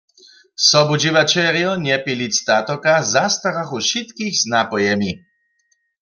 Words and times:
Sobudźěłaćerjo 0.67 1.71
Njepilic 1.85 2.33
statoka 2.43 2.93
zastarachu 3.13 3.77
wšitkich 3.81 4.35
z 4.37 4.43
napojemi. 4.53 5.11